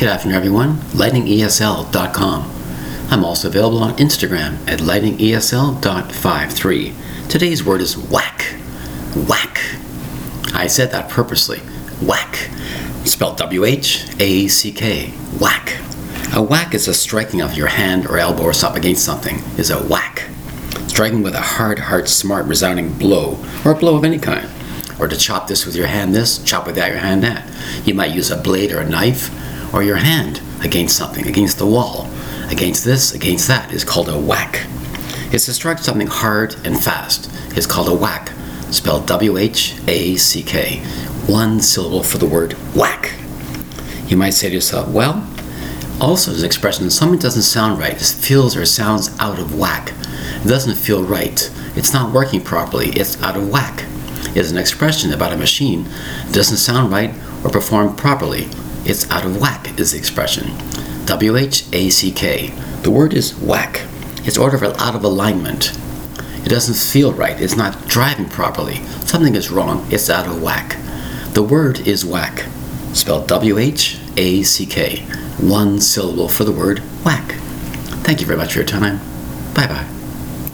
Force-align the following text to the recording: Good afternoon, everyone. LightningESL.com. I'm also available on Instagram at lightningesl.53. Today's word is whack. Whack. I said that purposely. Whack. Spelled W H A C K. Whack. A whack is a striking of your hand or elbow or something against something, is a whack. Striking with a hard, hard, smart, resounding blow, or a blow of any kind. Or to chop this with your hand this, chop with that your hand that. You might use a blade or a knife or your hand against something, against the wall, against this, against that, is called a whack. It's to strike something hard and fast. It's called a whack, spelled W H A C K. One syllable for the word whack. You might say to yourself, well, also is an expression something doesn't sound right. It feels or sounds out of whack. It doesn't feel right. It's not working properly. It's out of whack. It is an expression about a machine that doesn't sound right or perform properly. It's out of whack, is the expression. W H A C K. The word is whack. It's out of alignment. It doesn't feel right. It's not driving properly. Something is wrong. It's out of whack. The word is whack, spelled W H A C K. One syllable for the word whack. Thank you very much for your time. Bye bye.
Good 0.00 0.10
afternoon, 0.10 0.36
everyone. 0.36 0.76
LightningESL.com. 0.94 2.52
I'm 3.10 3.24
also 3.24 3.48
available 3.48 3.82
on 3.82 3.96
Instagram 3.96 4.56
at 4.68 4.78
lightningesl.53. 4.78 7.28
Today's 7.28 7.64
word 7.64 7.80
is 7.80 7.98
whack. 7.98 8.42
Whack. 9.26 9.58
I 10.54 10.68
said 10.68 10.92
that 10.92 11.10
purposely. 11.10 11.58
Whack. 12.00 12.48
Spelled 13.04 13.38
W 13.38 13.64
H 13.64 14.06
A 14.20 14.46
C 14.46 14.70
K. 14.70 15.08
Whack. 15.40 15.76
A 16.32 16.40
whack 16.40 16.74
is 16.74 16.86
a 16.86 16.94
striking 16.94 17.40
of 17.40 17.54
your 17.54 17.66
hand 17.66 18.06
or 18.06 18.18
elbow 18.18 18.44
or 18.44 18.52
something 18.52 18.80
against 18.80 19.04
something, 19.04 19.40
is 19.58 19.70
a 19.70 19.82
whack. 19.82 20.28
Striking 20.86 21.24
with 21.24 21.34
a 21.34 21.40
hard, 21.40 21.80
hard, 21.80 22.08
smart, 22.08 22.46
resounding 22.46 22.92
blow, 22.92 23.36
or 23.64 23.72
a 23.72 23.76
blow 23.76 23.96
of 23.96 24.04
any 24.04 24.20
kind. 24.20 24.48
Or 25.00 25.08
to 25.08 25.16
chop 25.16 25.48
this 25.48 25.66
with 25.66 25.74
your 25.74 25.88
hand 25.88 26.14
this, 26.14 26.38
chop 26.44 26.66
with 26.66 26.76
that 26.76 26.92
your 26.92 27.00
hand 27.00 27.24
that. 27.24 27.44
You 27.84 27.94
might 27.94 28.14
use 28.14 28.30
a 28.30 28.36
blade 28.36 28.70
or 28.70 28.78
a 28.78 28.88
knife 28.88 29.28
or 29.72 29.82
your 29.82 29.96
hand 29.96 30.40
against 30.62 30.96
something, 30.96 31.26
against 31.26 31.58
the 31.58 31.66
wall, 31.66 32.08
against 32.50 32.84
this, 32.84 33.14
against 33.14 33.48
that, 33.48 33.72
is 33.72 33.84
called 33.84 34.08
a 34.08 34.18
whack. 34.18 34.66
It's 35.30 35.46
to 35.46 35.52
strike 35.52 35.78
something 35.78 36.06
hard 36.06 36.54
and 36.64 36.82
fast. 36.82 37.30
It's 37.56 37.66
called 37.66 37.88
a 37.88 37.94
whack, 37.94 38.32
spelled 38.70 39.06
W 39.06 39.36
H 39.36 39.76
A 39.86 40.16
C 40.16 40.42
K. 40.42 40.78
One 41.26 41.60
syllable 41.60 42.02
for 42.02 42.16
the 42.18 42.26
word 42.26 42.54
whack. 42.74 43.12
You 44.06 44.16
might 44.16 44.30
say 44.30 44.48
to 44.48 44.54
yourself, 44.54 44.88
well, 44.88 45.28
also 46.00 46.30
is 46.30 46.40
an 46.42 46.46
expression 46.46 46.88
something 46.90 47.18
doesn't 47.18 47.42
sound 47.42 47.78
right. 47.78 47.92
It 47.92 48.00
feels 48.00 48.56
or 48.56 48.64
sounds 48.64 49.14
out 49.18 49.38
of 49.38 49.58
whack. 49.58 49.92
It 50.42 50.48
doesn't 50.48 50.76
feel 50.76 51.02
right. 51.04 51.50
It's 51.76 51.92
not 51.92 52.14
working 52.14 52.40
properly. 52.40 52.88
It's 52.90 53.20
out 53.22 53.36
of 53.36 53.50
whack. 53.50 53.84
It 54.30 54.38
is 54.38 54.50
an 54.50 54.58
expression 54.58 55.12
about 55.12 55.32
a 55.32 55.36
machine 55.36 55.84
that 55.84 56.32
doesn't 56.32 56.56
sound 56.56 56.90
right 56.90 57.14
or 57.44 57.50
perform 57.50 57.96
properly. 57.96 58.48
It's 58.84 59.10
out 59.10 59.24
of 59.24 59.40
whack, 59.40 59.78
is 59.78 59.92
the 59.92 59.98
expression. 59.98 60.52
W 61.06 61.36
H 61.36 61.64
A 61.72 61.90
C 61.90 62.10
K. 62.10 62.48
The 62.82 62.90
word 62.90 63.14
is 63.14 63.38
whack. 63.38 63.82
It's 64.24 64.38
out 64.38 64.94
of 64.94 65.04
alignment. 65.04 65.72
It 66.44 66.48
doesn't 66.48 66.76
feel 66.76 67.12
right. 67.12 67.40
It's 67.40 67.56
not 67.56 67.88
driving 67.88 68.28
properly. 68.28 68.76
Something 69.06 69.34
is 69.34 69.50
wrong. 69.50 69.86
It's 69.90 70.08
out 70.08 70.26
of 70.26 70.42
whack. 70.42 70.76
The 71.34 71.42
word 71.42 71.86
is 71.86 72.04
whack, 72.04 72.46
spelled 72.94 73.28
W 73.28 73.58
H 73.58 73.98
A 74.16 74.42
C 74.42 74.66
K. 74.66 75.00
One 75.40 75.80
syllable 75.80 76.28
for 76.28 76.44
the 76.44 76.52
word 76.52 76.80
whack. 77.04 77.32
Thank 78.02 78.20
you 78.20 78.26
very 78.26 78.38
much 78.38 78.52
for 78.52 78.58
your 78.60 78.66
time. 78.66 78.98
Bye 79.54 79.66
bye. 79.66 79.97